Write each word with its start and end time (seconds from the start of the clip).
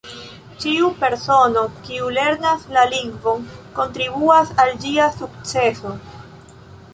Ĉiu 0.61 0.87
persono, 1.01 1.65
kiu 1.87 2.07
lernas 2.15 2.65
la 2.77 2.85
lingvon, 2.95 3.45
kontribuas 3.77 4.55
al 4.65 4.73
ĝia 4.87 5.11
sukceso. 5.21 5.95